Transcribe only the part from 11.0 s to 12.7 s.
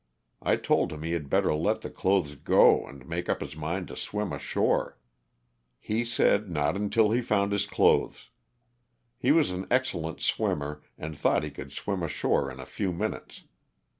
thought he could swim ashore in a